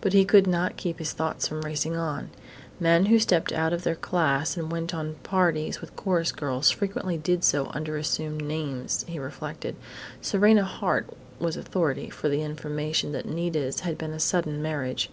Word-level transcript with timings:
But 0.00 0.12
he 0.12 0.24
could 0.24 0.48
not 0.48 0.76
keep 0.76 0.98
his 0.98 1.12
thoughts 1.12 1.46
from 1.46 1.60
racing 1.60 1.94
on.... 1.96 2.30
Men 2.80 3.06
who 3.06 3.16
stepped 3.20 3.52
out 3.52 3.72
of 3.72 3.84
their 3.84 3.94
class 3.94 4.56
and 4.56 4.72
went 4.72 4.92
on 4.92 5.14
parties 5.22 5.80
with 5.80 5.94
chorus 5.94 6.32
girls 6.32 6.72
frequently 6.72 7.16
did 7.16 7.44
so 7.44 7.66
under 7.68 7.96
assumed 7.96 8.42
names, 8.44 9.04
he 9.06 9.20
reflected. 9.20 9.76
Serena 10.20 10.64
Hart 10.64 11.08
was 11.38 11.56
authority 11.56 12.10
for 12.10 12.28
the 12.28 12.42
information 12.42 13.12
that 13.12 13.24
Nita's 13.28 13.78
had 13.86 13.96
been 13.96 14.10
a 14.12 14.18
sudden 14.18 14.60
marriage. 14.60 15.10